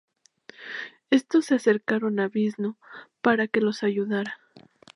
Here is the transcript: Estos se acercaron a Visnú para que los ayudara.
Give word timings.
Estos 1.11 1.45
se 1.45 1.53
acercaron 1.53 2.19
a 2.19 2.27
Visnú 2.27 2.75
para 3.21 3.47
que 3.47 3.61
los 3.61 3.83
ayudara. 3.83 4.39